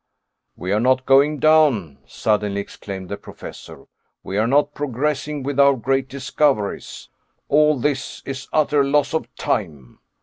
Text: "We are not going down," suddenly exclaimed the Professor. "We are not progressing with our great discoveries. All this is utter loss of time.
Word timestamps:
"We 0.55 0.71
are 0.71 0.79
not 0.79 1.05
going 1.05 1.37
down," 1.37 1.99
suddenly 2.07 2.59
exclaimed 2.59 3.07
the 3.07 3.17
Professor. 3.17 3.85
"We 4.23 4.35
are 4.39 4.47
not 4.47 4.73
progressing 4.73 5.43
with 5.43 5.59
our 5.59 5.75
great 5.75 6.07
discoveries. 6.09 7.09
All 7.49 7.79
this 7.79 8.23
is 8.25 8.47
utter 8.51 8.83
loss 8.83 9.13
of 9.13 9.27
time. 9.35 9.99